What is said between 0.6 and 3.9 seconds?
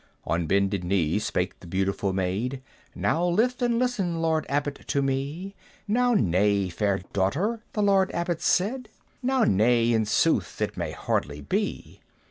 knee spake the beautiful Maid; "Now lithe and